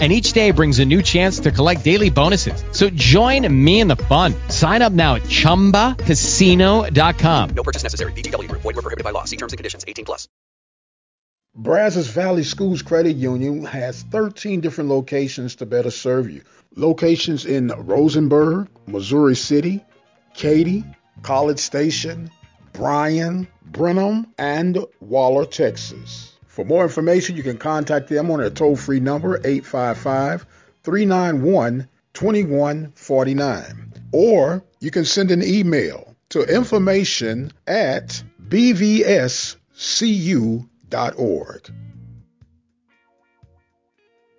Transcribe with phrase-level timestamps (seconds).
[0.00, 2.64] and each day brings a new chance to collect daily bonuses.
[2.72, 4.32] So join me in the fun.
[4.48, 7.50] Sign up now at ChumbaCasino.com.
[7.50, 8.12] No purchase necessary.
[8.12, 8.50] VGW.
[8.50, 9.24] Void were prohibited by law.
[9.24, 9.84] See terms and conditions.
[9.86, 10.26] 18 plus.
[11.54, 16.42] Brazos Valley Schools Credit Union has 13 different locations to better serve you.
[16.76, 19.84] Locations in Rosenberg, Missouri City,
[20.32, 20.84] Katy,
[21.22, 22.30] College Station,
[22.72, 26.29] Bryan, Brenham, and Waller, Texas.
[26.60, 30.44] For more information, you can contact them on their toll free number, 855
[30.84, 33.94] 391 2149.
[34.12, 39.10] Or you can send an email to information at bvscu.org.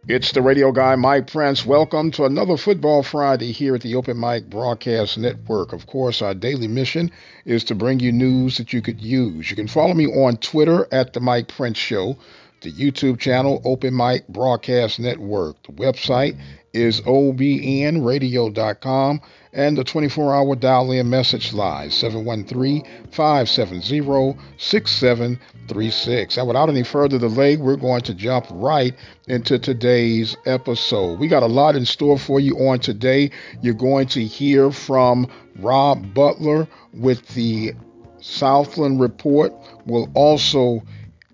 [0.07, 1.63] It's the radio guy, Mike Prince.
[1.63, 5.73] Welcome to another Football Friday here at the Open Mic Broadcast Network.
[5.73, 7.11] Of course, our daily mission
[7.45, 9.51] is to bring you news that you could use.
[9.51, 12.17] You can follow me on Twitter at The Mike Prince Show,
[12.61, 15.61] the YouTube channel, Open Mic Broadcast Network.
[15.61, 16.35] The website
[16.73, 19.21] is obnradio.com
[19.53, 26.37] and the 24 hour dial in message line 713 570 6736.
[26.37, 28.95] And without any further delay, we're going to jump right
[29.27, 31.19] into today's episode.
[31.19, 33.31] We got a lot in store for you on today.
[33.61, 35.27] You're going to hear from
[35.59, 37.73] Rob Butler with the
[38.19, 39.51] Southland Report.
[39.85, 40.81] We'll also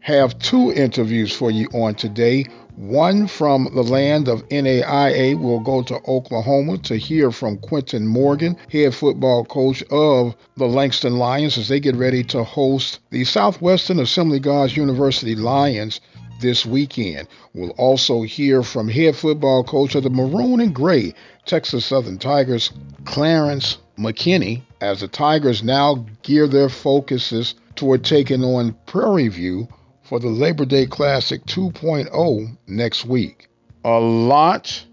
[0.07, 2.45] have two interviews for you on today.
[2.77, 8.55] One from the land of NAIA will go to Oklahoma to hear from Quentin Morgan,
[8.71, 13.99] head football coach of the Langston Lions, as they get ready to host the Southwestern
[13.99, 15.99] Assembly Gods University Lions
[16.39, 17.27] this weekend.
[17.53, 22.71] We'll also hear from head football coach of the Maroon and Gray Texas Southern Tigers,
[23.03, 29.67] Clarence McKinney, as the Tigers now gear their focuses toward taking on Prairie View
[30.07, 33.49] for the Labor Day Classic 2.0 next week.
[33.83, 34.85] A lot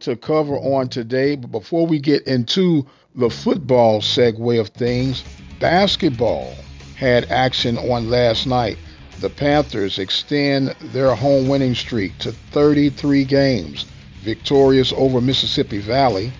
[0.00, 5.22] to cover on today, but before we get into the football segue of things,
[5.60, 6.54] basketball
[6.96, 8.78] had action on last night.
[9.20, 13.84] The Panthers extend their home winning streak to 33 games,
[14.22, 16.32] victorious over Mississippi Valley.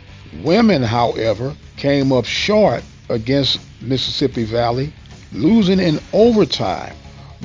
[0.43, 4.95] Women, however, came up short against Mississippi Valley,
[5.33, 6.95] losing in overtime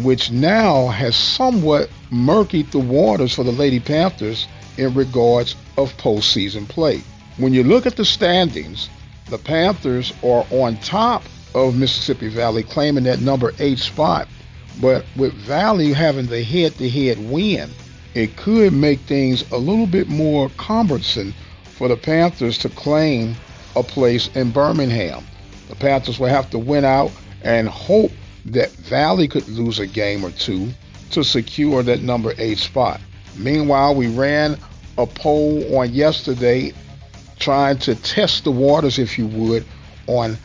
[0.03, 6.67] which now has somewhat murkied the waters for the Lady Panthers in regards of postseason
[6.67, 7.01] play.
[7.37, 8.89] When you look at the standings,
[9.29, 11.23] the Panthers are on top
[11.53, 14.27] of Mississippi Valley, claiming that number eight spot.
[14.81, 17.69] But with Valley having the head to head win,
[18.13, 21.33] it could make things a little bit more cumbersome
[21.63, 23.35] for the Panthers to claim
[23.75, 25.23] a place in Birmingham.
[25.69, 27.11] The Panthers will have to win out
[27.41, 28.11] and hope
[28.45, 30.69] that Valley could lose a game or two
[31.11, 33.01] to secure that number eight spot.
[33.35, 34.57] Meanwhile, we ran
[34.97, 36.73] a poll on yesterday
[37.37, 39.65] trying to test the waters, if you would,
[40.07, 40.37] on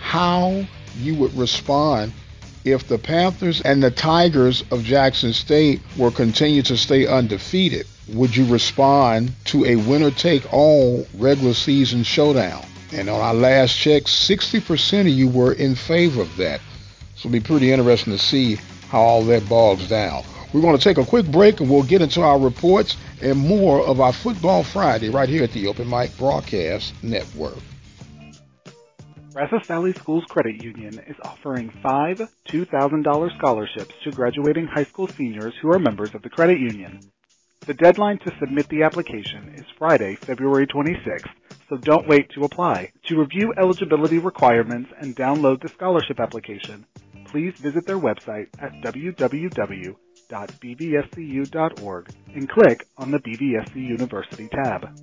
[0.00, 0.64] how
[0.98, 2.12] you would respond
[2.64, 7.86] if the Panthers and the Tigers of Jackson State were continue to stay undefeated.
[8.08, 12.64] Would you respond to a winner take all regular season showdown?
[12.92, 16.60] And on our last check, 60% of you were in favor of that.
[17.18, 18.54] So it'll be pretty interesting to see
[18.90, 20.22] how all that bogs down.
[20.52, 23.84] We're going to take a quick break and we'll get into our reports and more
[23.84, 27.58] of our Football Friday right here at the Open Mic Broadcast Network.
[29.32, 32.18] Brazos Valley Schools Credit Union is offering five
[32.48, 37.00] $2,000 scholarships to graduating high school seniors who are members of the credit union.
[37.66, 41.28] The deadline to submit the application is Friday, February 26th,
[41.68, 42.92] so don't wait to apply.
[43.08, 46.86] To review eligibility requirements and download the scholarship application,
[47.28, 49.96] please visit their website at www.bvscu.org
[52.34, 54.98] and click on the BVSC University tab.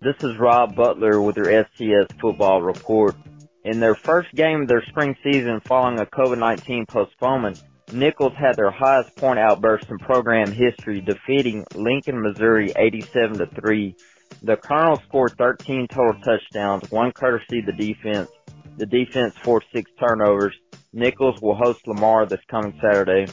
[0.00, 3.16] This is Rob Butler with your STS football report.
[3.64, 7.62] In their first game of their spring season following a COVID-19 postponement,
[7.92, 13.96] Nicholls had their highest point outburst in program history, defeating Lincoln, Missouri 87 to 3.
[14.42, 18.30] The Colonels scored 13 total touchdowns, one courtesy of the defense,
[18.78, 20.56] the defense forced six turnovers.
[20.92, 23.26] Nicholls will host Lamar this coming Saturday.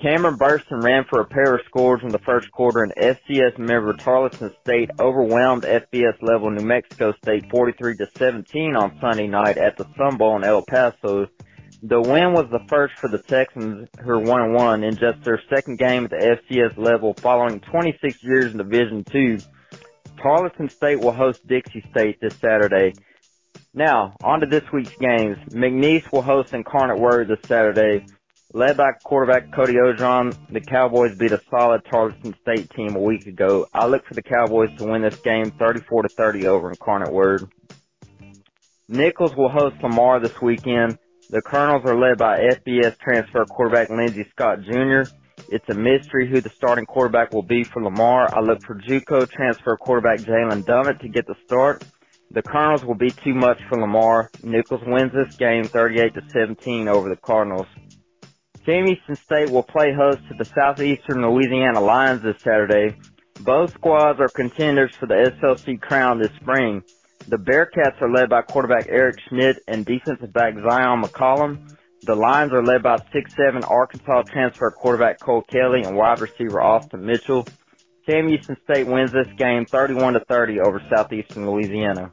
[0.00, 3.92] Cameron Burston ran for a pair of scores in the first quarter and FCS member
[3.92, 9.76] Tarleton State overwhelmed FBS level New Mexico State 43 to 17 on Sunday night at
[9.76, 11.26] the Sun Bowl in El Paso.
[11.82, 15.78] The win was the first for the Texans, who are 1-1 in just their second
[15.78, 19.38] game at the FCS level following 26 years in Division II.
[20.22, 22.94] Tarleton State will host Dixie State this Saturday.
[23.72, 25.36] Now, on to this week's games.
[25.50, 28.04] McNeese will host Incarnate Word this Saturday.
[28.52, 33.28] Led by quarterback Cody Orgeron, the Cowboys beat a solid Tarleton State team a week
[33.28, 33.68] ago.
[33.72, 37.48] I look for the Cowboys to win this game 34 to 30 over Incarnate Word.
[38.88, 40.98] Nicholls will host Lamar this weekend.
[41.28, 45.08] The Colonels are led by FBS transfer quarterback Lindsey Scott Jr.
[45.48, 48.36] It's a mystery who the starting quarterback will be for Lamar.
[48.36, 51.84] I look for JUCO transfer quarterback Jalen Dummett to get the start.
[52.32, 54.30] The Colonels will be too much for Lamar.
[54.44, 57.66] Nicholls wins this game 38 to 17 over the Cardinals.
[58.64, 62.94] Sam Houston State will play host to the Southeastern Louisiana Lions this Saturday.
[63.40, 66.84] Both squads are contenders for the SLC crown this spring.
[67.26, 71.76] The Bearcats are led by quarterback Eric Schmid and defensive back Zion McCollum.
[72.02, 77.04] The Lions are led by 6'7 Arkansas transfer quarterback Cole Kelley and wide receiver Austin
[77.04, 77.46] Mitchell.
[78.06, 82.12] Sam Houston State wins this game 31 to 30 over Southeastern Louisiana.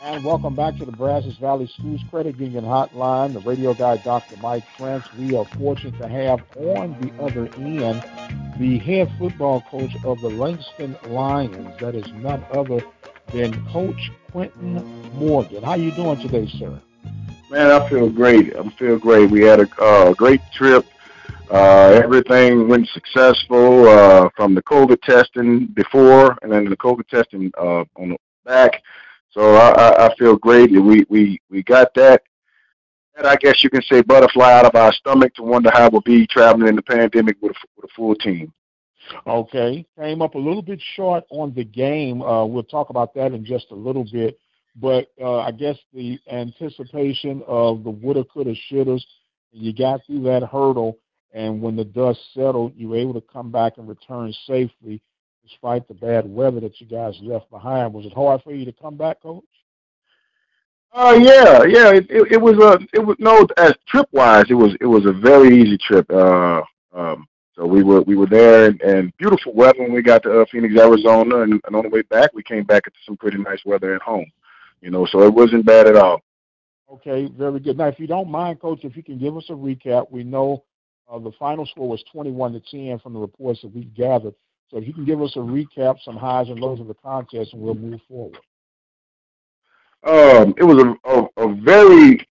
[0.00, 3.32] And welcome back to the Brazos Valley Schools Credit Union Hotline.
[3.32, 4.36] The radio guy, Dr.
[4.36, 5.04] Mike Prince.
[5.18, 8.04] We are fortunate to have on the other end
[8.60, 11.80] the head football coach of the Langston Lions.
[11.80, 12.80] That is none other
[13.32, 14.74] than Coach Quentin
[15.14, 15.64] Morgan.
[15.64, 16.80] How you doing today, sir?
[17.50, 18.54] Man, I feel great.
[18.56, 19.28] I feel great.
[19.30, 20.86] We had a uh, great trip.
[21.50, 27.50] Uh, everything went successful uh, from the COVID testing before and then the COVID testing
[27.58, 28.80] uh, on the back.
[29.30, 30.70] So I, I feel great.
[30.70, 32.22] We we we got that.
[33.16, 36.02] And I guess you can say butterfly out of our stomach to wonder how we'll
[36.02, 38.52] be traveling in the pandemic with a, with a full team.
[39.26, 42.22] Okay, came up a little bit short on the game.
[42.22, 44.38] Uh, we'll talk about that in just a little bit.
[44.76, 49.02] But uh, I guess the anticipation of the woulda, coulda, shouldas,
[49.50, 50.98] you got through that hurdle,
[51.32, 55.02] and when the dust settled, you were able to come back and return safely
[55.48, 57.92] despite the bad weather that you guys left behind.
[57.92, 59.44] Was it hard for you to come back, Coach?
[60.92, 61.90] Uh, yeah, yeah.
[61.92, 65.06] It, it, it was a, it was no, as trip wise, it was, it was
[65.06, 66.10] a very easy trip.
[66.10, 66.62] Uh,
[66.94, 70.40] um, so we were, we were there and, and beautiful weather when we got to
[70.40, 73.38] uh, Phoenix, Arizona, and, and on the way back, we came back into some pretty
[73.38, 74.30] nice weather at home.
[74.80, 76.22] You know, so it wasn't bad at all.
[76.90, 77.76] Okay, very good.
[77.76, 80.64] Now, if you don't mind, Coach, if you can give us a recap, we know
[81.10, 84.34] uh, the final score was 21 to 10 from the reports that we gathered.
[84.70, 87.52] So if you can give us a recap, some highs and lows of the contest,
[87.54, 88.38] and we'll move forward.
[90.04, 92.26] Um, it was a, a, a very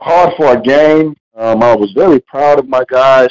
[0.00, 1.16] hard for a game.
[1.34, 3.28] Um, I was very proud of my guys.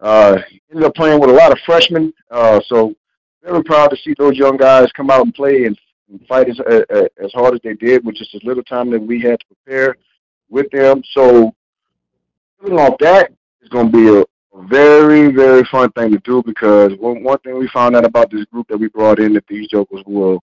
[0.00, 0.38] Uh,
[0.70, 2.94] ended up playing with a lot of freshmen, uh, so
[3.42, 5.78] very proud to see those young guys come out and play and,
[6.10, 6.82] and fight as, uh,
[7.22, 9.96] as hard as they did with just as little time that we had to prepare
[10.48, 11.02] with them.
[11.12, 11.54] So,
[12.72, 14.24] off that, it's going to be a,
[14.54, 18.44] very, very fun thing to do because one, one thing we found out about this
[18.46, 20.42] group that we brought in that these jokers will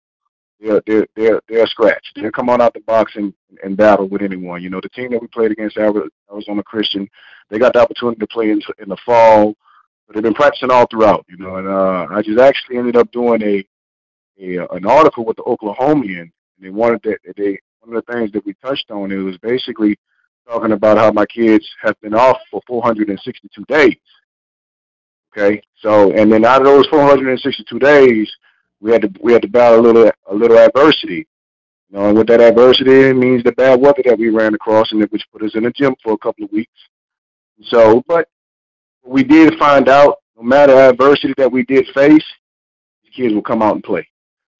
[0.59, 2.03] they're they're they're they're scratch.
[2.15, 3.33] They'll come on out the box and,
[3.63, 4.63] and battle with anyone.
[4.63, 7.07] You know, the team that we played against Arizona Christian,
[7.49, 9.53] they got the opportunity to play in, in the fall,
[10.07, 11.25] but they've been practicing all throughout.
[11.29, 13.67] You know, and uh, I just actually ended up doing a
[14.41, 18.31] a an article with the Oklahomian, and they wanted that they one of the things
[18.31, 19.97] that we touched on it was basically
[20.47, 23.95] talking about how my kids have been off for 462 days.
[25.35, 28.31] Okay, so and then out of those 462 days,
[28.79, 31.27] we had to we had to battle a little a little adversity.
[31.89, 34.91] You know, and with that adversity, it means the bad weather that we ran across,
[34.91, 36.71] and it which put us in the gym for a couple of weeks.
[37.63, 38.27] So, but
[39.05, 42.25] we did find out, no matter adversity that we did face,
[43.03, 44.07] the kids will come out and play.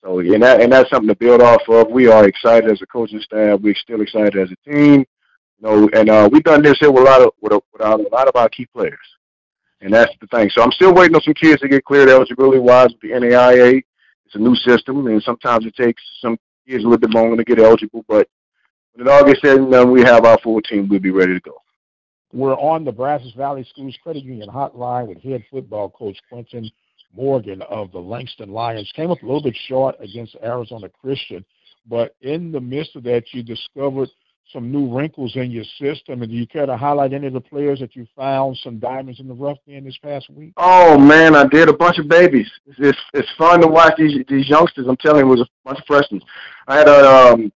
[0.04, 1.90] So, and that and that's something to build off of.
[1.90, 3.60] We are excited as a coaching staff.
[3.62, 5.06] We're still excited as a team.
[5.60, 7.82] You know, and uh, we've done this here with a lot of with a, with
[7.82, 8.98] a lot of our key players,
[9.82, 10.50] and that's the thing.
[10.52, 13.84] So I'm still waiting on some kids to get cleared eligibility wise with the NAIA.
[14.26, 16.38] It's a new system, and sometimes it takes some
[16.68, 18.04] kids a little bit longer to get eligible.
[18.08, 18.28] But
[18.94, 20.90] when it all gets said and done, we have our full team.
[20.90, 21.56] We'll be ready to go.
[22.34, 26.70] We're on the Brazos Valley Schools Credit Union hotline with head football coach Quentin
[27.16, 28.92] Morgan of the Langston Lions.
[28.96, 31.46] Came up a little bit short against Arizona Christian,
[31.88, 34.10] but in the midst of that, you discovered
[34.52, 36.22] some new wrinkles in your system.
[36.22, 39.20] And do you care to highlight any of the players that you found some diamonds
[39.20, 40.54] in the rough in this past week?
[40.58, 42.50] Oh man, I did a bunch of babies.
[42.66, 44.88] It's it's, it's fun to watch these these youngsters.
[44.88, 46.22] I'm telling you, it was a bunch of freshmen.
[46.68, 47.52] I had a um,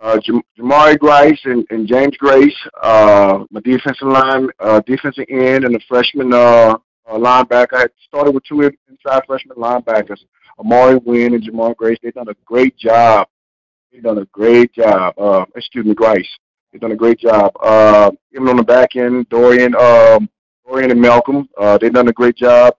[0.00, 5.64] uh, Jam- Jamari Grice and, and James Grace, uh, my defensive line, uh, defensive end,
[5.64, 7.74] and a freshman uh, uh, linebacker.
[7.74, 10.20] I started with two inside freshman linebackers,
[10.58, 11.98] Amari Wynn and Jamar Grace.
[12.02, 13.28] They've done a great job.
[13.92, 15.14] They've done a great job.
[15.18, 16.28] Uh, excuse me, Grice.
[16.72, 17.52] They've done a great job.
[17.60, 20.28] Uh, even on the back end, Dorian, um,
[20.66, 21.48] Dorian and Malcolm.
[21.58, 22.74] Uh, they've done a great job.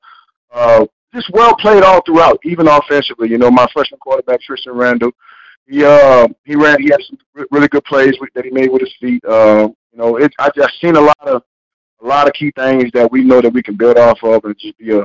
[0.53, 3.30] Uh, just well played all throughout, even offensively.
[3.30, 5.12] You know, my freshman quarterback Tristan Randall.
[5.68, 6.82] He uh he ran.
[6.82, 7.18] He had some
[7.51, 9.24] really good plays with, that he made with his feet.
[9.25, 11.44] Uh, you know, it, I just seen a lot of
[12.01, 14.58] a lot of key things that we know that we can build off of and
[14.58, 15.01] just be a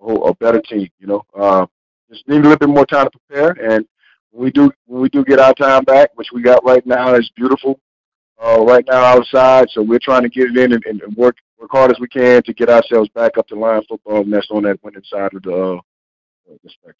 [0.00, 0.88] a, a better team.
[0.98, 1.66] You know, uh,
[2.10, 3.50] just need a little bit more time to prepare.
[3.52, 3.86] And
[4.34, 7.30] we do when we do get our time back, which we got right now, is
[7.36, 7.80] beautiful.
[8.42, 11.36] Uh, right now outside, so we're trying to get it in and, and, and work
[11.56, 14.50] work hard as we can to get ourselves back up to line football, and that's
[14.50, 15.80] on that winning side of the uh,
[16.64, 16.96] the spectrum.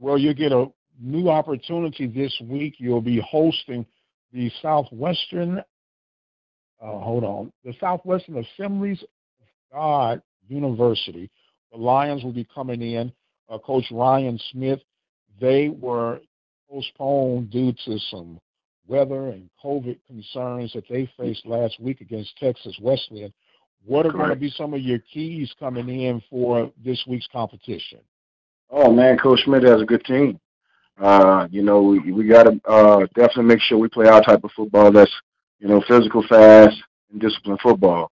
[0.00, 0.66] Well, you'll get a
[1.00, 2.76] new opportunity this week.
[2.78, 3.84] You'll be hosting
[4.32, 5.58] the Southwestern.
[6.80, 11.30] Uh, hold on, the Southwestern Assemblies of God University.
[11.72, 13.12] The Lions will be coming in.
[13.50, 14.80] Uh, Coach Ryan Smith.
[15.40, 16.20] They were
[16.68, 18.40] postponed due to some
[18.86, 23.32] weather and COVID concerns that they faced last week against Texas Wesleyan.
[23.84, 28.00] What are going to be some of your keys coming in for this week's competition?
[28.70, 30.40] Oh man, Coach Smith has a good team.
[31.00, 34.42] Uh, you know, we we got to uh, definitely make sure we play our type
[34.42, 34.90] of football.
[34.90, 35.12] That's
[35.60, 36.76] you know, physical, fast,
[37.12, 38.10] and disciplined football.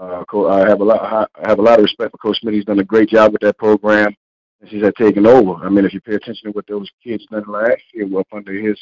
[0.00, 1.28] Uh, I have a lot.
[1.34, 2.54] I have a lot of respect for Coach Smith.
[2.54, 4.14] He's done a great job with that program
[4.60, 5.54] since he's had taken over.
[5.54, 8.52] I mean, if you pay attention to what those kids done last year, up under
[8.52, 8.78] his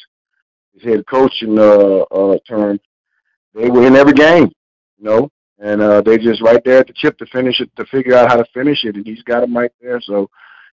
[0.73, 2.79] his head coaching uh, uh, term,
[3.53, 4.51] they were in every game.
[4.97, 7.85] You know, and uh, they just right there at the chip to finish it, to
[7.85, 10.01] figure out how to finish it, and he's got them right there.
[10.01, 10.29] So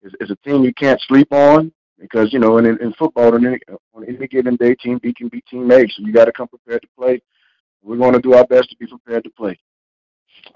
[0.02, 3.46] it's, it's a team you can't sleep on because you know in, in football on
[3.46, 3.58] any,
[3.94, 6.48] on any given day, team B can beat team A, so you got to come
[6.48, 7.20] prepared to play.
[7.82, 9.58] We're going to do our best to be prepared to play.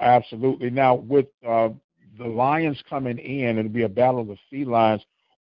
[0.00, 0.70] Absolutely.
[0.70, 1.70] Now, with uh,
[2.18, 5.02] the Lions coming in, it'll be a battle of the felines.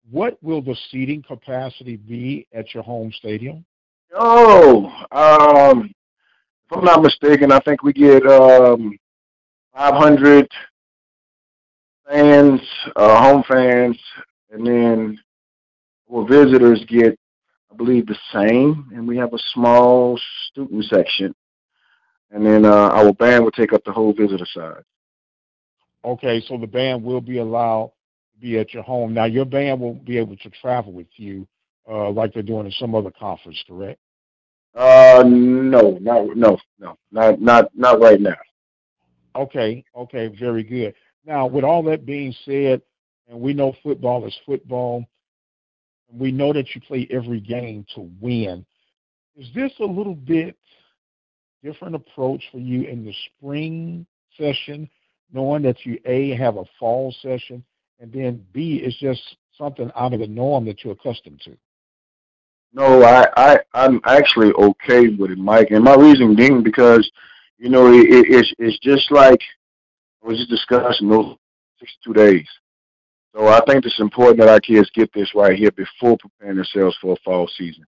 [0.10, 3.66] What will the seating capacity be at your home stadium?
[4.14, 5.92] Oh, um,
[6.66, 8.98] if I'm not mistaken, I think we get um,
[9.76, 10.48] 500
[12.08, 12.62] fans,
[12.96, 13.98] uh, home fans,
[14.52, 15.20] and then
[16.08, 17.18] well, visitors get,
[17.72, 21.34] I believe, the same, and we have a small student section,
[22.30, 24.84] and then uh, our band will take up the whole visitor side.
[26.06, 27.92] Okay, so the band will be allowed
[28.34, 29.14] to be at your home.
[29.14, 31.48] Now, your band won't be able to travel with you
[31.90, 34.00] uh, like they're doing in some other conference, correct?
[34.76, 38.36] Uh, no, not no, no, not not not right now.
[39.36, 40.96] Okay, okay, very good.
[41.26, 42.82] Now, with all that being said,
[43.28, 45.06] and we know football is football,
[46.10, 48.66] and we know that you play every game to win.
[49.36, 50.58] Is this a little bit
[51.64, 54.06] different approach for you in the spring
[54.38, 54.90] session,
[55.34, 57.64] knowing that you A have a fall session,
[58.00, 61.58] and then B is just something out of the norm that you're accustomed to?
[62.74, 65.70] No, I, I, I'm actually okay with it, Mike.
[65.72, 67.10] And my reason being because,
[67.60, 69.40] you know, it, it, it's, it's just like
[70.24, 71.36] I was just discussing those
[71.80, 72.48] 62 days.
[73.36, 76.98] So I think it's important that our kids get this right here before preparing themselves
[77.02, 77.86] for a fall season.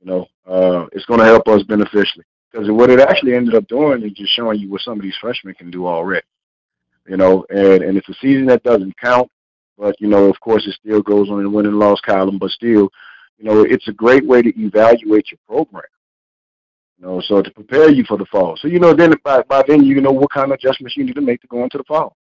[0.00, 3.66] You know, uh, it's going to help us beneficially because what it actually ended up
[3.66, 6.26] doing is just showing you what some of these freshmen can do already.
[7.08, 9.30] You know, and, and it's a season that doesn't count,
[9.78, 12.38] but, you know, of course, it still goes on in the win and loss column,
[12.38, 12.90] but still,
[13.38, 15.84] you know, it's a great way to evaluate your program.
[16.98, 18.56] You know, so to prepare you for the fall.
[18.56, 21.14] So you know, then by, by then you know what kind of adjustments you need
[21.14, 22.16] to make to go into the fall.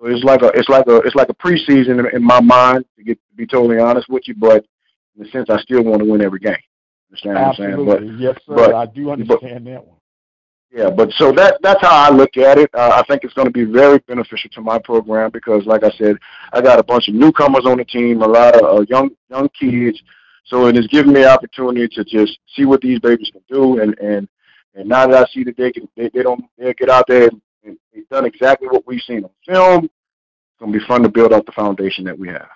[0.00, 2.84] So it's like a it's like a it's like a preseason in, in my mind
[2.96, 4.34] to get to be totally honest with you.
[4.36, 4.64] But
[5.18, 6.54] in a sense, I still want to win every game.
[7.10, 7.84] Understand Absolutely.
[7.84, 8.16] what I'm saying?
[8.16, 8.54] But, yes, sir.
[8.54, 9.98] but, I do understand that one.
[10.72, 12.70] Yeah, but so that that's how I look at it.
[12.72, 15.90] Uh, I think it's going to be very beneficial to my program because, like I
[15.90, 16.16] said,
[16.54, 19.50] I got a bunch of newcomers on the team, a lot of uh, young young
[19.50, 20.02] kids.
[20.46, 23.98] So it is giving me opportunity to just see what these babies can do, and
[23.98, 24.26] and
[24.74, 27.24] and now that I see that they can, they, they don't they get out there
[27.28, 29.84] and, and they've done exactly what we've seen on film.
[29.84, 32.48] It's going to be fun to build up the foundation that we have.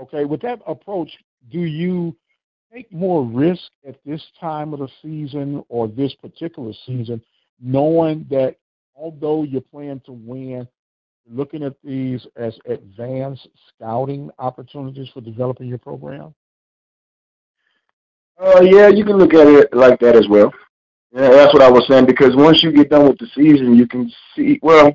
[0.00, 1.10] Okay, with that approach,
[1.50, 2.16] do you
[2.74, 7.22] take more risk at this time of the season or this particular season,
[7.60, 8.56] knowing that
[8.96, 10.66] although you plan to win,
[11.30, 16.34] looking at these as advanced scouting opportunities for developing your program?
[18.38, 20.52] Uh, yeah, you can look at it like that as well.
[21.12, 23.86] Yeah, that's what I was saying because once you get done with the season, you
[23.86, 24.58] can see.
[24.60, 24.92] Well,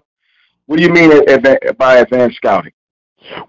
[0.66, 1.12] what do you mean
[1.78, 2.74] by advanced scouting?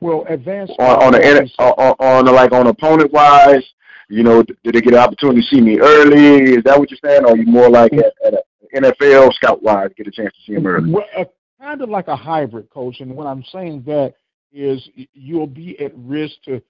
[0.00, 1.18] Well, advanced on on, a,
[1.58, 3.64] on, on a, like on opponent wise.
[4.10, 6.54] You know, did they get an opportunity to see me early?
[6.54, 7.24] Is that what you're saying?
[7.24, 8.34] Or are you more like at, at
[8.74, 10.90] NFL scout wise get a chance to see him early?
[10.90, 11.24] Well, uh,
[11.60, 13.00] kind of like a hybrid coach.
[13.00, 14.14] And what I'm saying that
[14.52, 16.60] is you'll be at risk to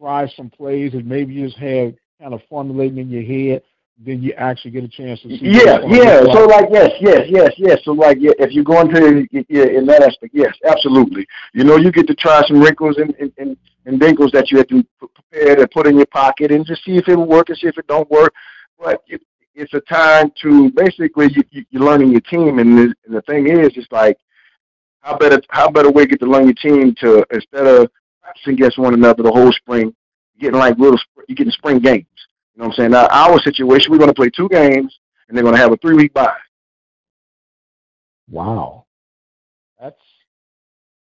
[0.00, 3.62] try some plays and maybe you just have kind of formulating in your head
[4.00, 5.38] then you actually get a chance to see.
[5.42, 6.20] Yeah, yeah.
[6.32, 7.78] So like, yes, yes, yes, yes.
[7.84, 11.26] So like, yeah, if you go into yeah, in that aspect, yes, absolutely.
[11.52, 14.58] You know, you get to try some wrinkles and and, and, and dinkles that you
[14.58, 17.48] have to prepare to put in your pocket and just see if it will work
[17.48, 18.32] and see if it don't work.
[18.78, 19.20] But it,
[19.54, 23.22] it's a time to basically you, you, you're learning your team, and the, and the
[23.22, 24.16] thing is, it's like
[25.00, 27.90] how better how better way get to learn your team to instead of
[28.22, 29.92] practicing against one another the whole spring,
[30.38, 32.06] getting like little you're getting spring games.
[32.58, 32.90] You know what I'm saying?
[32.90, 34.98] Now, our situation, we're going to play two games,
[35.28, 36.34] and they're going to have a three week bye.
[38.28, 38.86] Wow,
[39.80, 39.94] that's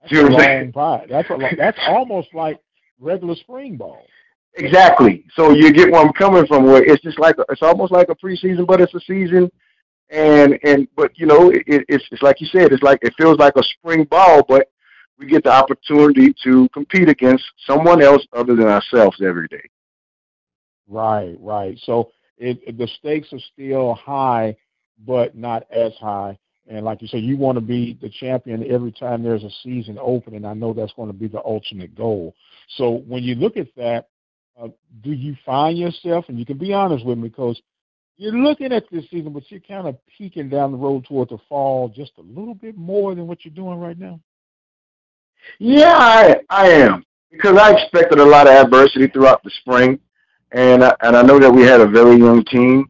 [0.03, 1.07] that's a long bye.
[1.09, 2.59] That's a that's almost like
[2.99, 4.05] regular spring ball.
[4.57, 5.25] Exactly.
[5.37, 6.65] So you get where I'm coming from.
[6.65, 9.49] Where it's just like a, it's almost like a preseason, but it's a season.
[10.11, 12.73] And and but you know it, it's it's like you said.
[12.73, 14.73] It's like it feels like a spring ball, but
[15.21, 19.63] we get the opportunity to compete against someone else other than ourselves every day.
[20.89, 21.79] Right, right.
[21.85, 24.57] So it, the stakes are still high,
[25.07, 26.39] but not as high.
[26.67, 29.99] And like you say, you want to be the champion every time there's a season
[30.01, 32.35] open, and I know that's going to be the ultimate goal.
[32.77, 34.09] So when you look at that,
[34.61, 34.69] uh,
[35.03, 37.61] do you find yourself, and you can be honest with me, because
[38.17, 41.39] you're looking at this season, but you're kind of peeking down the road toward the
[41.49, 44.21] fall just a little bit more than what you're doing right now?
[45.59, 49.99] Yeah, I, I am because I expected a lot of adversity throughout the spring
[50.55, 52.89] and I, and I know that we had a very young team,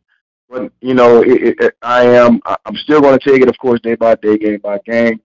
[0.50, 3.81] but you know, it, it, I am I'm still going to take it, of course,
[3.81, 5.20] day by day, game by game.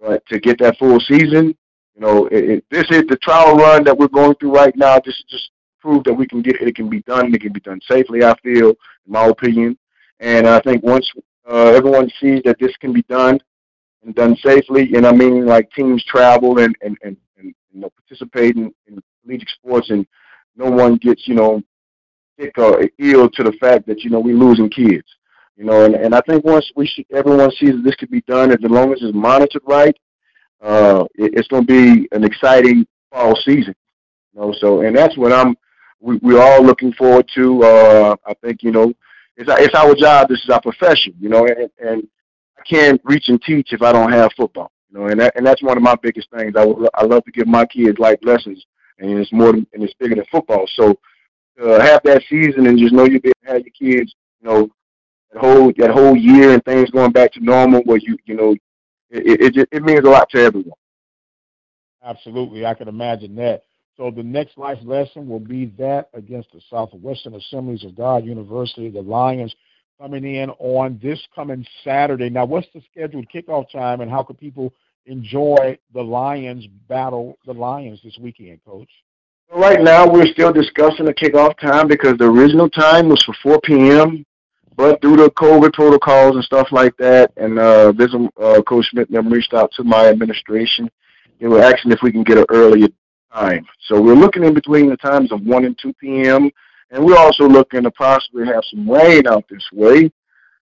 [0.00, 1.56] But to get that full season,
[1.94, 4.98] you know, it, this is the trial run that we're going through right now.
[4.98, 6.66] This is just prove that we can get it.
[6.66, 7.26] It can be done.
[7.26, 8.24] And it can be done safely.
[8.24, 9.78] I feel, in my opinion,
[10.18, 11.08] and I think once
[11.48, 13.38] uh, everyone sees that this can be done
[14.02, 17.90] and done safely, and I mean, like teams travel and and and, and you know
[17.90, 20.04] participate in, in collegiate sports and
[20.56, 21.62] no one gets, you know,
[22.38, 25.06] sick or ill to the fact that you know we're losing kids.
[25.56, 28.20] You know, and, and I think once we see, everyone sees that this could be
[28.22, 29.96] done, as long as it's monitored right,
[30.60, 33.74] uh, it, it's going to be an exciting fall season.
[34.34, 35.56] You know, so and that's what I'm.
[35.98, 37.62] We, we're all looking forward to.
[37.62, 38.92] Uh, I think you know,
[39.36, 40.28] it's it's our job.
[40.28, 41.14] This is our profession.
[41.18, 42.06] You know, and, and
[42.58, 44.70] I can't reach and teach if I don't have football.
[44.90, 46.54] You know, and that, and that's one of my biggest things.
[46.54, 48.62] I would, I love to give my kids life lessons,
[48.98, 50.66] and it's more than, and it's bigger than football.
[50.74, 50.98] So
[51.62, 54.48] uh, have that season and just know you'll be able to have your kids, you
[54.48, 54.68] know,
[55.32, 57.82] that whole that whole year and things going back to normal.
[57.82, 58.52] Where you you know,
[59.10, 60.72] it it it, it means a lot to everyone.
[62.04, 63.62] Absolutely, I can imagine that.
[63.96, 68.90] So the next life lesson will be that against the Southwestern Assemblies of God University,
[68.90, 69.54] the Lions
[69.98, 72.28] coming in on this coming Saturday.
[72.28, 74.74] Now, what's the scheduled kickoff time, and how can people
[75.06, 78.90] enjoy the Lions battle the Lions this weekend, Coach?
[79.52, 83.60] Right now, we're still discussing the kickoff time because the original time was for 4
[83.62, 84.24] p.m.
[84.76, 89.08] But due to COVID protocols and stuff like that, and uh, this uh, Coach Smith
[89.08, 90.90] them reached out to my administration.
[91.40, 92.88] They were asking if we can get an earlier
[93.32, 93.66] time.
[93.86, 96.50] So we're looking in between the times of 1 and 2 p.m.
[96.90, 100.10] And we're also looking to possibly have some rain out this way.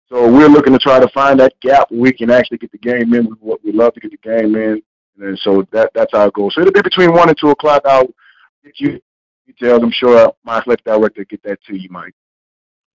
[0.09, 2.79] So we're looking to try to find that gap where we can actually get the
[2.79, 3.29] game in.
[3.63, 4.83] We love to get the game in.
[5.21, 6.51] And so that that's our goal.
[6.51, 7.83] So it'll be between 1 and 2 o'clock.
[7.85, 8.09] I'll
[8.77, 9.01] you
[9.47, 9.83] details.
[9.83, 12.15] I'm sure my athletic director get that to you, Mike.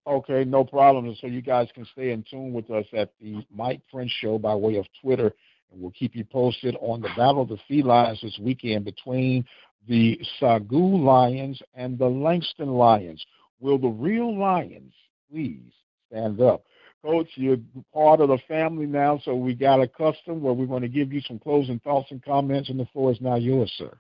[0.05, 1.15] Okay, no problem.
[1.19, 4.53] So you guys can stay in tune with us at the Mike Prince Show by
[4.53, 5.33] way of Twitter
[5.71, 9.45] And we'll keep you posted on the Battle of the Felines this weekend between
[9.88, 13.25] the SAGU Lions and the Langston Lions.
[13.59, 14.93] Will the real Lions
[15.31, 15.71] please
[16.09, 16.65] stand up?
[17.01, 17.57] Coach, you're
[17.93, 21.12] part of the family now, so we got a custom where we're going to give
[21.12, 23.97] you some closing thoughts and comments, and the floor is now yours, sir.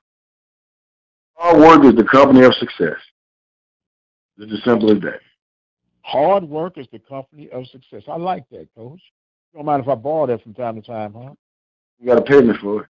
[1.43, 2.95] Hard work is the company of success.
[4.37, 5.19] It's as simple as that.
[6.03, 8.03] Hard work is the company of success.
[8.07, 9.01] I like that, Coach.
[9.51, 11.33] You don't mind if I borrow that from time to time, huh?
[11.99, 12.87] You got to pay me for it.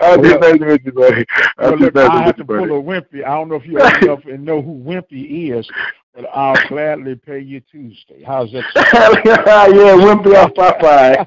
[0.00, 1.26] I just messing with you, buddy.
[1.58, 2.70] I Well, just look, I have you, to pull buddy.
[2.72, 3.22] a Wimpy.
[3.22, 5.68] I don't know if you're old enough and know who Wimpy is,
[6.14, 8.22] but I'll gladly pay you Tuesday.
[8.24, 8.64] How's that?
[9.24, 11.24] yeah, Wimpy off Popeye.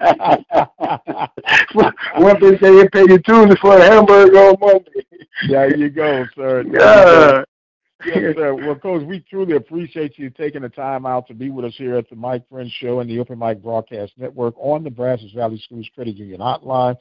[2.17, 5.05] Wimpy said he paid you Tuesday for a hamburger on Monday.
[5.49, 6.63] there you go, sir.
[6.63, 6.79] There you go.
[6.79, 7.43] Yeah.
[8.05, 8.53] Yes, sir.
[8.53, 11.95] Well, Coach, we truly appreciate you taking the time out to be with us here
[11.95, 15.59] at the Mike Prince Show and the Open Mic Broadcast Network on the Brazos Valley
[15.65, 16.95] Schools Credit Union Hotline.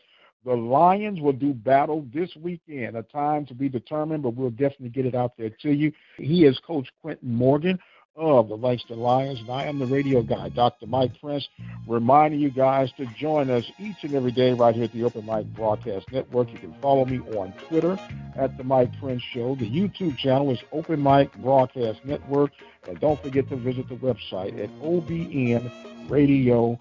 [0.47, 4.91] The Lions will do battle this weekend, a time to be determined, but we'll definitely
[4.91, 5.91] get it out there to you.
[6.19, 7.81] He is Coach Quentin Morgan
[8.15, 10.87] of the Langston Lions, and I am the radio guy, Dr.
[10.87, 11.49] Mike Prince,
[11.89, 15.27] reminding you guys to join us each and every day right here at the Open
[15.27, 16.53] Mic Broadcast Network.
[16.53, 17.99] You can follow me on Twitter
[18.37, 19.57] at the Mike Prince Show.
[19.57, 22.53] The YouTube channel is Open Mic Broadcast Network.
[22.87, 26.79] And don't forget to visit the website at obnradio.com.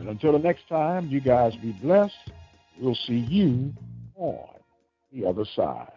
[0.00, 2.14] And until the next time, you guys be blessed.
[2.80, 3.72] We'll see you
[4.16, 4.48] on
[5.12, 5.90] the other side.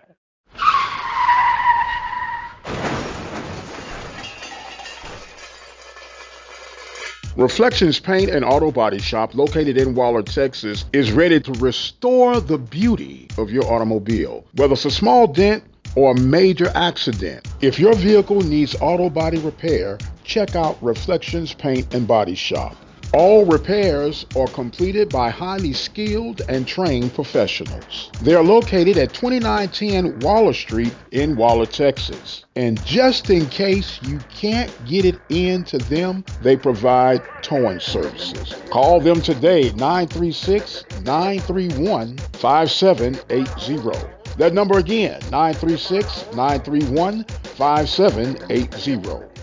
[7.35, 12.57] Reflections Paint and Auto Body Shop, located in Waller, Texas, is ready to restore the
[12.57, 14.43] beauty of your automobile.
[14.55, 15.63] Whether it's a small dent
[15.95, 21.93] or a major accident, if your vehicle needs auto body repair, check out Reflections Paint
[21.93, 22.75] and Body Shop.
[23.13, 28.11] All repairs are completed by highly skilled and trained professionals.
[28.21, 32.43] They are located at 2910 Waller Street in Waller, Texas.
[32.57, 38.53] And just in case you can't get it into them, they provide towing services.
[38.69, 44.07] Call them today 936 931 5780.
[44.37, 49.36] That number again 936 931 5780.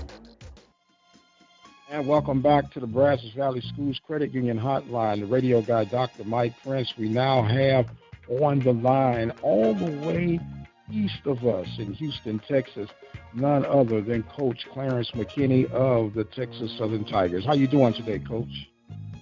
[1.95, 5.21] And welcome back to the Brazos Valley Schools Credit Union Hotline.
[5.21, 6.25] The radio guy, Dr.
[6.25, 7.87] Mike Prince, we now have
[8.29, 10.41] on the line all the way
[10.91, 12.91] east of us in Houston, Texas,
[13.33, 17.47] none other than Coach Clarence McKinney of the Texas Southern Tigers.
[17.47, 18.69] How you doing today, Coach?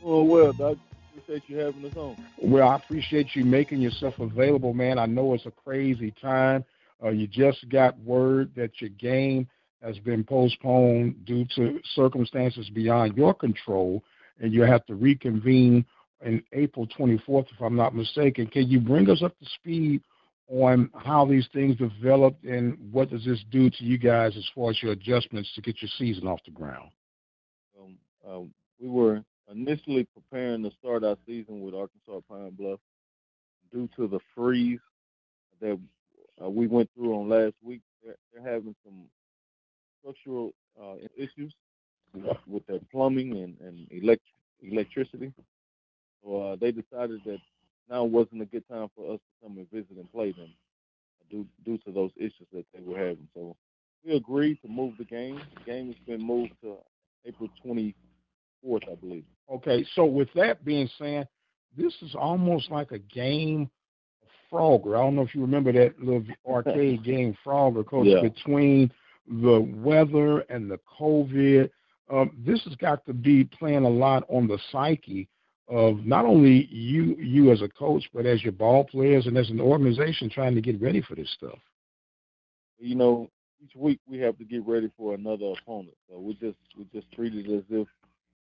[0.03, 0.79] Oh well, Doc.
[1.15, 2.17] Appreciate you having us on.
[2.41, 4.99] Well, I appreciate you making yourself available, man.
[4.99, 6.65] I know it's a crazy time.
[7.05, 9.47] Uh, you just got word that your game
[9.83, 14.03] has been postponed due to circumstances beyond your control,
[14.41, 15.85] and you have to reconvene
[16.25, 18.47] in April 24th, if I'm not mistaken.
[18.47, 20.03] Can you bring us up to speed
[20.49, 24.71] on how these things developed and what does this do to you guys as far
[24.71, 26.91] as your adjustments to get your season off the ground?
[27.81, 28.41] Um, uh,
[28.81, 32.81] we were initially preparing to start our season with Arkansas Pine Bluff
[33.73, 34.81] due to the freeze
[35.61, 35.79] that
[36.43, 37.81] uh, we went through on last week.
[38.05, 39.05] They're having some
[40.03, 41.55] structural uh, issues
[42.47, 44.23] with their plumbing and, and elect-
[44.63, 45.33] electricity.
[46.25, 47.39] So uh, they decided that
[47.89, 50.53] now wasn't a good time for us to come and visit and play them
[51.31, 53.29] due, due to those issues that they were having.
[53.35, 53.57] So
[54.05, 55.41] we agreed to move the game.
[55.57, 56.77] The game has been moved to
[57.27, 59.25] April 24th, I believe.
[59.51, 61.29] Okay, so with that being said,
[61.77, 63.69] this is almost like a game
[64.23, 64.97] of Frogger.
[64.97, 68.21] I don't know if you remember that little arcade game Frogger, Coach, Yeah.
[68.21, 68.91] between
[69.27, 71.71] the weather and the COVID.
[72.11, 75.29] Um, this has got to be playing a lot on the psyche
[75.69, 79.49] of not only you you as a coach, but as your ball players and as
[79.51, 81.59] an organization trying to get ready for this stuff.
[82.79, 83.31] You know,
[83.63, 85.95] each week we have to get ready for another opponent.
[86.11, 87.89] So we just we just treat it as if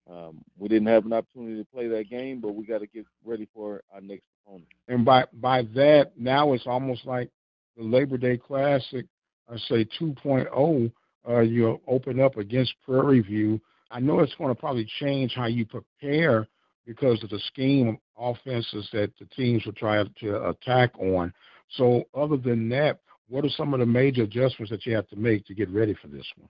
[0.09, 3.05] um, we didn't have an opportunity to play that game, but we got to get
[3.25, 4.67] ready for our next opponent.
[4.87, 7.29] And by by that, now it's almost like
[7.77, 9.05] the Labor Day Classic,
[9.49, 10.91] I say 2.0.
[11.27, 13.59] Uh, you open up against Prairie View.
[13.91, 16.47] I know it's going to probably change how you prepare
[16.85, 21.33] because of the scheme of offenses that the teams will try to attack on.
[21.71, 25.17] So, other than that, what are some of the major adjustments that you have to
[25.17, 26.49] make to get ready for this one?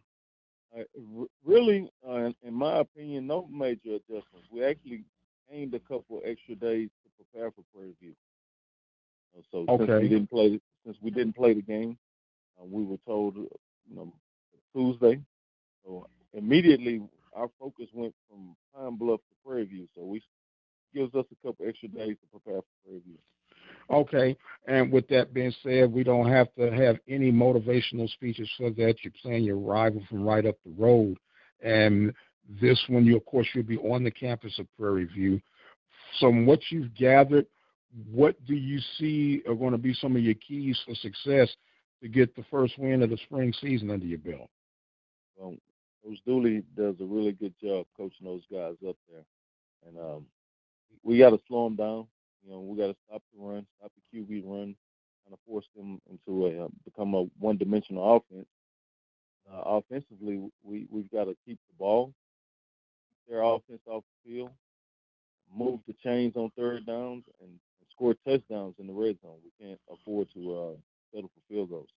[0.78, 4.48] Uh, really, uh, in- my opinion, no major adjustments.
[4.52, 5.04] We actually
[5.50, 8.14] gained a couple extra days to prepare for Prairie View.
[9.36, 11.98] Uh, So since we didn't play, since we didn't play the game,
[12.63, 13.41] we were told, uh,
[13.89, 14.13] you know,
[14.74, 15.20] Tuesday.
[15.86, 17.02] So immediately
[17.34, 20.22] our focus went from Pine Bluff to Prairie View, so we
[20.93, 23.17] gives us a couple extra days to prepare for Prairie View.
[23.89, 28.70] Okay, and with that being said, we don't have to have any motivational speeches for
[28.72, 28.96] that.
[29.04, 31.17] You're playing your rival from right up the road,
[31.62, 32.13] and
[32.62, 35.39] this one, you of course, you'll be on the campus of Prairie View.
[36.20, 37.46] From what you've gathered,
[38.12, 41.50] what do you see are going to be some of your keys for success
[42.02, 44.50] to get the first win of the spring season under your belt?
[45.36, 45.56] Well,
[46.04, 49.26] Coach Dooley does a really good job coaching those guys up there,
[49.88, 50.26] and um,
[51.04, 52.08] we got to slow them down.
[52.46, 54.76] You know, we got to stop the run, stop the QB run,
[55.26, 58.48] kind of force them into a uh, become a one-dimensional offense.
[59.52, 64.52] Uh, offensively, we we've got to keep the ball, keep their offense off the field,
[65.54, 69.38] move the chains on third downs, and, and score touchdowns in the red zone.
[69.44, 70.78] We can't afford to uh,
[71.13, 71.89] settle for field goals.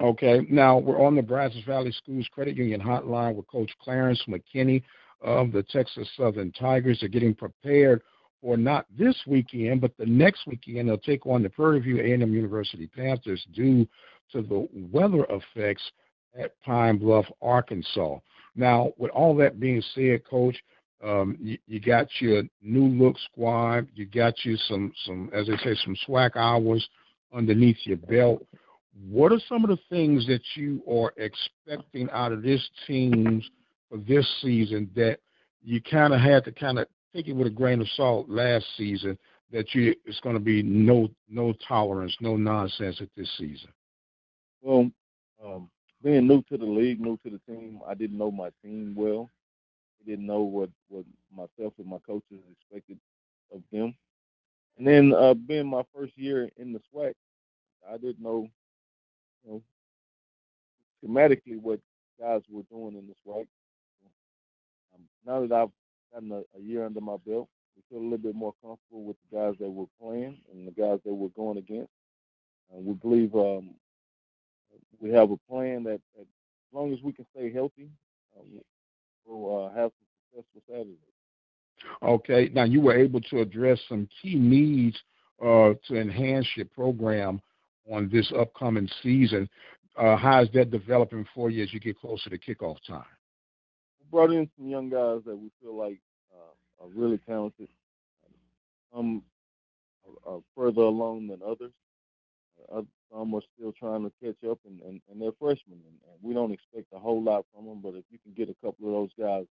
[0.00, 4.82] Okay, now we're on the Brazos Valley Schools Credit Union hotline with Coach Clarence McKinney
[5.22, 6.98] of the Texas Southern Tigers.
[7.00, 8.02] They're getting prepared
[8.42, 10.88] for not this weekend, but the next weekend.
[10.88, 13.86] They'll take on the Prairie View A&M University Panthers due
[14.32, 15.82] to the weather effects
[16.38, 18.18] at Pine Bluff, Arkansas.
[18.54, 20.56] Now, with all that being said, Coach,
[21.02, 23.86] um, you, you, got your new look squad.
[23.94, 26.86] You got you some some as they say some SWAC hours
[27.34, 28.46] underneath your belt.
[29.08, 33.42] What are some of the things that you are expecting out of this team
[33.90, 35.18] for this season that
[35.62, 38.64] you kind of had to kind of take it with a grain of salt last
[38.76, 39.18] season
[39.52, 43.68] that you it's going to be no no tolerance, no nonsense at this season?
[44.62, 44.90] Well,
[45.44, 45.70] um,
[46.02, 49.30] being new to the league, new to the team, I didn't know my team well.
[50.00, 52.98] I didn't know what what myself and my coaches expected
[53.54, 53.94] of them.
[54.78, 57.14] And then uh, being my first year in the SWAC,
[57.90, 58.48] I didn't know
[59.44, 59.62] you know,
[61.02, 61.80] schematically what
[62.20, 63.46] guys were doing in this way.
[64.94, 65.70] Um, now that I've
[66.12, 69.16] gotten a, a, year under my belt, we feel a little bit more comfortable with
[69.30, 71.90] the guys that we're playing and the guys that we're going against.
[72.72, 73.74] Uh, we believe um,
[74.98, 77.88] we have a plan that, that, as long as we can stay healthy,
[78.36, 78.42] uh,
[79.24, 81.15] we'll uh, have some successful Saturdays.
[82.02, 82.50] Okay.
[82.52, 84.96] Now you were able to address some key needs
[85.42, 87.40] uh, to enhance your program
[87.90, 89.48] on this upcoming season.
[89.96, 93.04] Uh, how is that developing for you as you get closer to kickoff time?
[94.00, 95.98] We brought in some young guys that we feel like
[96.34, 97.68] uh, are really talented.
[98.92, 99.22] Some
[100.26, 101.72] are further along than others.
[102.72, 105.78] Uh, some are still trying to catch up, and, and, and they're freshmen.
[105.86, 108.50] And, and we don't expect a whole lot from them, but if you can get
[108.50, 109.46] a couple of those guys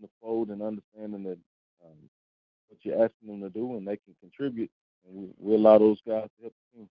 [0.00, 1.38] the fold and understanding that
[1.84, 1.96] um,
[2.68, 4.70] what you're asking them to do and they can contribute,
[5.06, 6.88] and we, we allow those guys to help the team.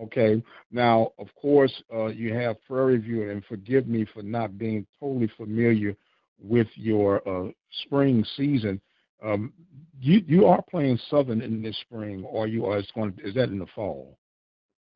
[0.00, 0.42] Okay.
[0.70, 5.30] Now, of course, uh, you have Prairie View, and forgive me for not being totally
[5.36, 5.94] familiar
[6.42, 7.50] with your uh,
[7.84, 8.80] spring season.
[9.22, 9.52] Um,
[10.00, 13.14] you you are playing Southern in this spring, or you are going?
[13.22, 14.18] Is that in the fall?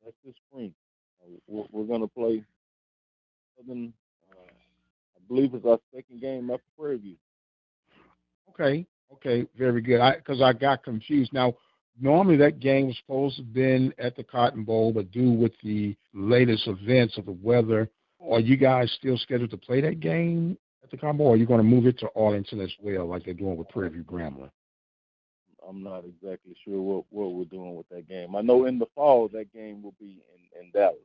[0.03, 0.73] That's this spring.
[1.21, 2.43] Uh, we're, we're going to play
[3.55, 3.93] Southern.
[5.27, 7.15] Believe it's our second game after Prairie View.
[8.49, 8.85] Okay.
[9.13, 9.47] Okay.
[9.57, 10.01] Very good.
[10.17, 11.33] Because I, I got confused.
[11.33, 11.55] Now,
[11.99, 15.53] normally that game was supposed to have been at the Cotton Bowl, but due with
[15.63, 17.89] the latest events of the weather,
[18.29, 21.37] are you guys still scheduled to play that game at the Cotton Bowl, or are
[21.37, 24.03] you going to move it to Arlington as well, like they're doing with Prairie View
[24.03, 24.51] Grambling?
[25.67, 28.35] I'm not exactly sure what, what we're doing with that game.
[28.35, 30.97] I know in the fall that game will be in, in Dallas.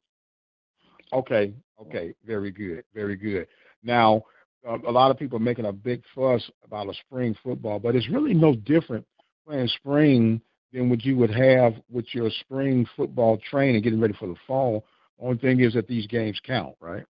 [1.13, 3.47] Okay, okay, very good, very good.
[3.83, 4.23] Now,
[4.65, 8.09] a lot of people are making a big fuss about a spring football, but it's
[8.09, 9.05] really no different
[9.47, 10.41] playing spring
[10.73, 14.85] than what you would have with your spring football training, getting ready for the fall.
[15.19, 17.05] Only thing is that these games count, right?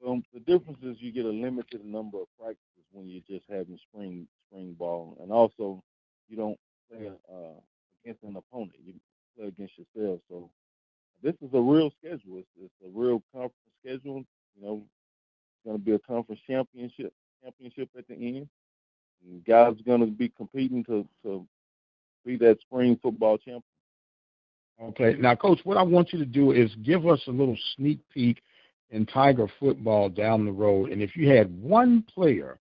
[0.00, 3.78] Well, the difference is you get a limited number of practices when you're just having
[3.88, 5.82] spring spring ball, and also
[6.28, 6.58] you don't
[6.90, 7.60] play uh,
[8.04, 8.94] against an opponent; you
[9.36, 10.20] play against yourself.
[10.28, 10.50] So
[11.22, 12.38] this is a real schedule.
[12.38, 13.52] It's, it's a real conference
[13.84, 14.24] schedule.
[14.56, 14.82] You know,
[15.64, 18.48] going to be a conference championship championship at the end.
[19.24, 21.46] And guys are going to be competing to to
[22.24, 23.62] be that spring football champion.
[24.82, 25.14] Okay.
[25.18, 28.42] Now, Coach, what I want you to do is give us a little sneak peek
[28.90, 30.90] in Tiger football down the road.
[30.90, 32.58] And if you had one player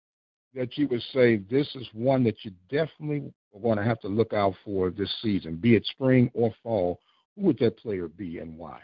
[0.55, 4.09] that you would say this is one that you definitely are going to have to
[4.09, 7.01] look out for this season, be it spring or fall,
[7.35, 8.81] who would that player be and why?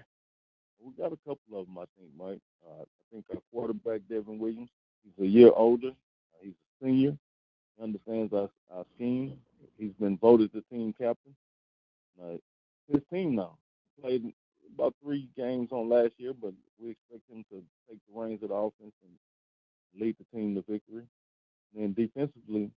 [0.84, 2.40] We got a couple of them, I think, Mike.
[2.66, 4.70] Uh, I think our quarterback, Devin Williams,
[5.04, 5.88] he's a year older.
[5.90, 7.16] Uh, he's a senior.
[7.76, 9.38] He understands our, our scheme.
[9.78, 11.34] He's been voted the team captain.
[12.22, 12.36] Uh,
[12.92, 13.56] his team now
[14.00, 14.24] played
[14.74, 18.48] about three games on last year, but we expect him to take the reins of
[18.50, 19.12] the offense and
[20.00, 21.04] lead the team to victory.
[21.74, 22.70] And then defensively,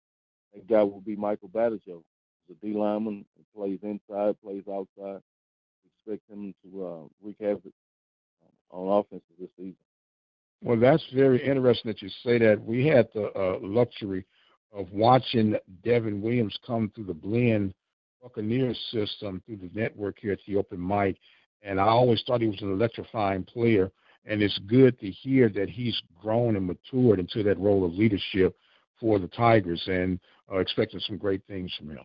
[0.53, 2.03] that guy will be Michael Badajoe.
[2.47, 5.21] He's a D lineman, He plays inside, plays outside.
[6.07, 7.73] Expect him to uh, wreak havoc
[8.71, 9.75] on offense this season.
[10.61, 12.61] Well, that's very interesting that you say that.
[12.63, 14.25] We had the uh, luxury
[14.73, 17.73] of watching Devin Williams come through the Blinn
[18.21, 21.17] Buccaneers system through the network here at the open mic,
[21.61, 23.91] and I always thought he was an electrifying player.
[24.27, 28.55] And it's good to hear that he's grown and matured into that role of leadership
[28.99, 30.19] for the Tigers, and
[30.51, 31.99] uh, expecting some great things from him.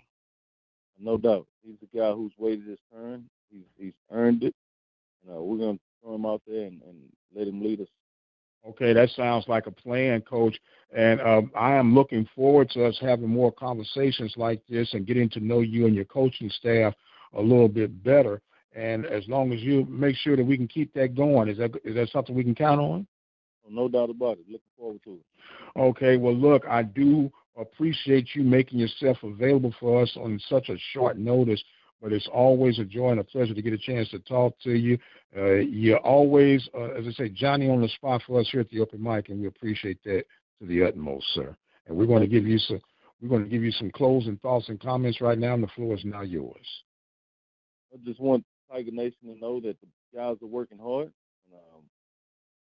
[0.98, 3.24] No doubt, he's the guy who's waited his turn.
[3.50, 4.54] He's he's earned it.
[5.26, 6.98] And, uh, we're going to throw him out there and, and
[7.34, 7.88] let him lead us
[8.66, 10.58] Okay, that sounds like a plan, Coach.
[10.94, 15.30] And um, I am looking forward to us having more conversations like this and getting
[15.30, 16.94] to know you and your coaching staff
[17.34, 18.42] a little bit better.
[18.74, 21.72] And as long as you make sure that we can keep that going, is that
[21.84, 23.06] is that something we can count on?
[23.68, 24.44] No doubt about it.
[24.48, 25.78] Looking forward to it.
[25.78, 30.76] Okay, well, look, I do appreciate you making yourself available for us on such a
[30.92, 31.62] short notice
[32.00, 34.72] but it's always a joy and a pleasure to get a chance to talk to
[34.72, 34.98] you.
[35.36, 38.70] Uh, you're always, uh, as I say, Johnny on the spot for us here at
[38.70, 40.24] the open mic, and we appreciate that
[40.60, 41.56] to the utmost, sir.
[41.86, 42.80] And we're going to give you some,
[43.20, 45.94] we're going to give you some closing thoughts and comments right now, and the floor
[45.94, 46.66] is now yours.
[47.92, 51.12] I just want Tiger Nation to know that the guys are working hard.
[51.52, 51.82] And, um,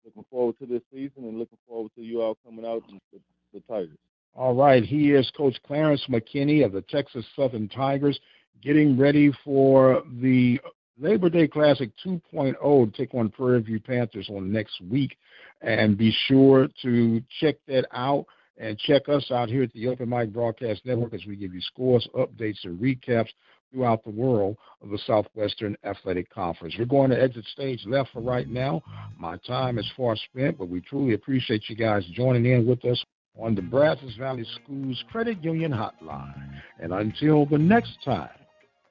[0.05, 3.19] looking forward to this season, and looking forward to you all coming out and the,
[3.53, 3.97] the Tigers.
[4.35, 8.19] All right, he is Coach Clarence McKinney of the Texas Southern Tigers
[8.61, 10.59] getting ready for the
[10.99, 15.17] Labor Day Classic 2.0 to take on Prairie View Panthers on next week.
[15.61, 18.25] And be sure to check that out
[18.57, 21.61] and check us out here at the Open Mic Broadcast Network as we give you
[21.61, 23.29] scores, updates, and recaps
[23.71, 26.75] throughout the world of the Southwestern Athletic Conference.
[26.77, 28.81] We're going to exit stage left for right now.
[29.17, 33.03] My time is far spent, but we truly appreciate you guys joining in with us
[33.37, 36.61] on the Brazos Valley Schools Credit Union Hotline.
[36.79, 38.29] And until the next time,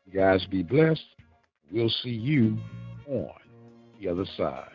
[0.06, 1.04] you guys be blessed.
[1.70, 2.58] We'll see you
[3.08, 3.30] on
[4.00, 4.70] the other side.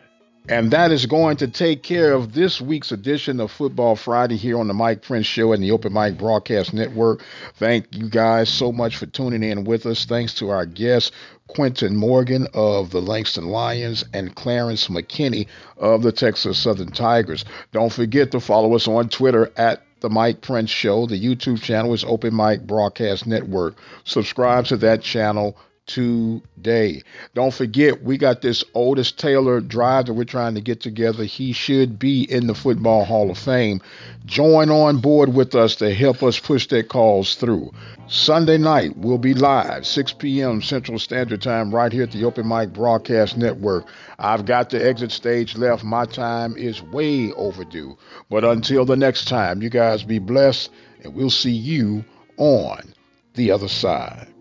[0.46, 4.58] And that is going to take care of this week's edition of Football Friday here
[4.58, 7.24] on the Mike Prince Show and the Open Mic Broadcast Network.
[7.54, 10.04] Thank you guys so much for tuning in with us.
[10.04, 11.12] Thanks to our guests,
[11.46, 15.46] Quentin Morgan of the Langston Lions and Clarence McKinney
[15.78, 17.46] of the Texas Southern Tigers.
[17.72, 21.06] Don't forget to follow us on Twitter at the Mike Prince Show.
[21.06, 23.76] The YouTube channel is Open Mic Broadcast Network.
[24.04, 27.02] Subscribe to that channel today.
[27.34, 31.24] Don't forget, we got this Otis Taylor drive that we're trying to get together.
[31.24, 33.80] He should be in the Football Hall of Fame.
[34.24, 37.72] Join on board with us to help us push that cause through.
[38.06, 40.62] Sunday night, we'll be live, 6 p.m.
[40.62, 43.86] Central Standard Time, right here at the Open Mic Broadcast Network.
[44.18, 45.84] I've got the exit stage left.
[45.84, 47.96] My time is way overdue.
[48.30, 50.70] But until the next time, you guys be blessed,
[51.02, 52.04] and we'll see you
[52.36, 52.92] on
[53.34, 54.33] the other side.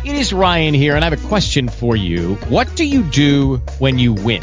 [0.05, 2.37] It is Ryan here, and I have a question for you.
[2.49, 4.43] What do you do when you win?